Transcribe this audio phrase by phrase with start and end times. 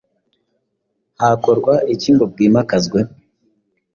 [1.21, 2.99] hakorwa iki ngo bwimakazwe?